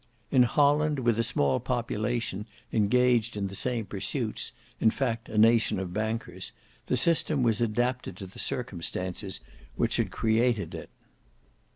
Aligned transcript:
In 0.31 0.41
Holland, 0.41 0.97
with 0.97 1.19
a 1.19 1.23
small 1.23 1.59
population 1.59 2.47
engaged 2.73 3.37
in 3.37 3.45
the 3.49 3.53
same 3.53 3.85
pursuits, 3.85 4.51
in 4.79 4.89
fact 4.89 5.29
a 5.29 5.37
nation 5.37 5.77
of 5.77 5.93
bankers, 5.93 6.53
the 6.87 6.97
system 6.97 7.43
was 7.43 7.61
adapted 7.61 8.17
to 8.17 8.25
the 8.25 8.39
circumstances 8.39 9.41
which 9.75 9.97
had 9.97 10.09
created 10.09 10.73
it. 10.73 10.89